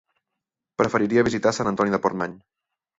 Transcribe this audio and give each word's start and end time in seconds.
Preferiria 0.83 1.27
visitar 1.29 1.55
Sant 1.59 1.73
Antoni 1.75 1.97
de 1.97 2.05
Portmany. 2.07 2.39